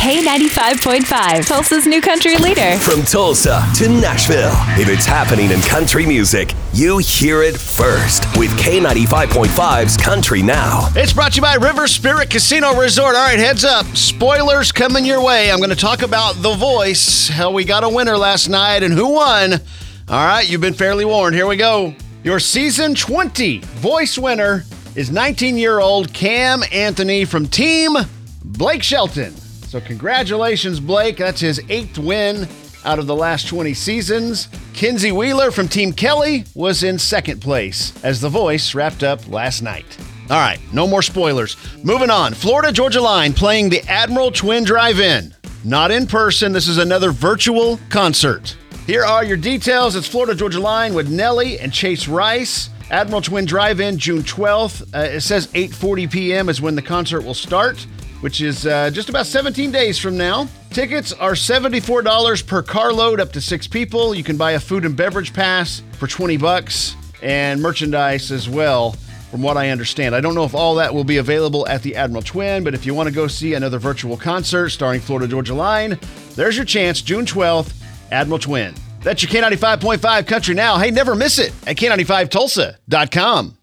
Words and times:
K95.5, 0.00 1.46
Tulsa's 1.46 1.86
new 1.86 2.00
country 2.00 2.34
leader. 2.38 2.78
From 2.78 3.02
Tulsa 3.02 3.62
to 3.76 3.86
Nashville, 3.86 4.54
if 4.80 4.88
it's 4.88 5.04
happening 5.04 5.50
in 5.50 5.60
country 5.60 6.06
music, 6.06 6.54
you 6.72 6.96
hear 6.96 7.42
it 7.42 7.58
first 7.58 8.24
with 8.38 8.48
K95.5's 8.58 9.98
Country 9.98 10.40
Now. 10.40 10.88
It's 10.96 11.12
brought 11.12 11.32
to 11.32 11.36
you 11.36 11.42
by 11.42 11.56
River 11.56 11.86
Spirit 11.86 12.30
Casino 12.30 12.74
Resort. 12.80 13.14
All 13.14 13.26
right, 13.26 13.38
heads 13.38 13.62
up. 13.62 13.84
Spoilers 13.88 14.72
coming 14.72 15.04
your 15.04 15.22
way. 15.22 15.52
I'm 15.52 15.58
going 15.58 15.68
to 15.68 15.76
talk 15.76 16.00
about 16.00 16.36
The 16.36 16.54
Voice. 16.54 17.28
Hell, 17.28 17.52
we 17.52 17.64
got 17.66 17.84
a 17.84 17.88
winner 17.90 18.16
last 18.16 18.48
night, 18.48 18.82
and 18.82 18.94
who 18.94 19.12
won? 19.12 19.52
All 19.52 20.24
right, 20.26 20.48
you've 20.48 20.62
been 20.62 20.72
fairly 20.72 21.04
warned. 21.04 21.36
Here 21.36 21.46
we 21.46 21.56
go. 21.56 21.94
Your 22.24 22.40
season 22.40 22.94
20 22.94 23.58
Voice 23.58 24.16
winner 24.16 24.64
is 24.96 25.10
19 25.10 25.58
year 25.58 25.78
old 25.78 26.14
Cam 26.14 26.62
Anthony 26.72 27.26
from 27.26 27.46
Team 27.48 27.92
Blake 28.42 28.82
Shelton. 28.82 29.34
So, 29.70 29.80
congratulations, 29.80 30.80
Blake. 30.80 31.18
That's 31.18 31.40
his 31.40 31.62
eighth 31.68 31.96
win 31.96 32.48
out 32.84 32.98
of 32.98 33.06
the 33.06 33.14
last 33.14 33.46
20 33.46 33.72
seasons. 33.72 34.48
Kenzie 34.74 35.12
Wheeler 35.12 35.52
from 35.52 35.68
Team 35.68 35.92
Kelly 35.92 36.42
was 36.56 36.82
in 36.82 36.98
second 36.98 37.40
place 37.40 37.92
as 38.02 38.20
The 38.20 38.28
Voice 38.28 38.74
wrapped 38.74 39.04
up 39.04 39.28
last 39.28 39.62
night. 39.62 39.96
All 40.28 40.38
right, 40.40 40.58
no 40.72 40.88
more 40.88 41.02
spoilers. 41.02 41.56
Moving 41.84 42.10
on. 42.10 42.34
Florida 42.34 42.72
Georgia 42.72 43.00
Line 43.00 43.32
playing 43.32 43.68
the 43.68 43.82
Admiral 43.82 44.32
Twin 44.32 44.64
Drive 44.64 44.98
In. 44.98 45.32
Not 45.62 45.92
in 45.92 46.08
person, 46.08 46.50
this 46.50 46.66
is 46.66 46.78
another 46.78 47.12
virtual 47.12 47.78
concert. 47.90 48.56
Here 48.88 49.04
are 49.04 49.24
your 49.24 49.36
details. 49.36 49.94
It's 49.94 50.08
Florida 50.08 50.34
Georgia 50.34 50.58
Line 50.58 50.94
with 50.94 51.08
Nelly 51.08 51.60
and 51.60 51.72
Chase 51.72 52.08
Rice. 52.08 52.70
Admiral 52.90 53.22
Twin 53.22 53.44
Drive-In, 53.44 53.98
June 53.98 54.22
12th. 54.22 54.82
Uh, 54.92 54.98
it 54.98 55.20
says 55.20 55.46
8:40 55.48 56.10
p.m. 56.10 56.48
is 56.48 56.60
when 56.60 56.74
the 56.74 56.82
concert 56.82 57.22
will 57.22 57.34
start, 57.34 57.86
which 58.20 58.40
is 58.40 58.66
uh, 58.66 58.90
just 58.90 59.08
about 59.08 59.26
17 59.26 59.70
days 59.70 59.98
from 59.98 60.16
now. 60.16 60.48
Tickets 60.70 61.12
are 61.12 61.32
$74 61.32 62.46
per 62.46 62.62
carload, 62.62 63.20
up 63.20 63.32
to 63.32 63.40
six 63.40 63.66
people. 63.66 64.14
You 64.14 64.22
can 64.22 64.36
buy 64.36 64.52
a 64.52 64.60
food 64.60 64.84
and 64.84 64.96
beverage 64.96 65.32
pass 65.32 65.82
for 65.92 66.06
20 66.06 66.36
bucks 66.36 66.96
and 67.22 67.60
merchandise 67.60 68.30
as 68.30 68.48
well. 68.48 68.92
From 69.30 69.42
what 69.42 69.56
I 69.56 69.70
understand, 69.70 70.16
I 70.16 70.20
don't 70.20 70.34
know 70.34 70.42
if 70.44 70.54
all 70.56 70.74
that 70.76 70.92
will 70.92 71.04
be 71.04 71.18
available 71.18 71.66
at 71.68 71.82
the 71.82 71.94
Admiral 71.94 72.22
Twin, 72.22 72.64
but 72.64 72.74
if 72.74 72.84
you 72.84 72.94
want 72.94 73.08
to 73.08 73.14
go 73.14 73.28
see 73.28 73.54
another 73.54 73.78
virtual 73.78 74.16
concert 74.16 74.70
starring 74.70 75.00
Florida 75.00 75.28
Georgia 75.28 75.54
Line, 75.54 75.98
there's 76.34 76.56
your 76.56 76.64
chance, 76.64 77.00
June 77.00 77.24
12th, 77.24 77.72
Admiral 78.10 78.40
Twin. 78.40 78.74
That's 79.02 79.22
your 79.22 79.30
K95.5 79.30 80.26
Country 80.26 80.54
Now. 80.54 80.78
Hey, 80.78 80.90
never 80.90 81.14
miss 81.14 81.38
it 81.38 81.52
at 81.66 81.76
K95Tulsa.com. 81.76 83.56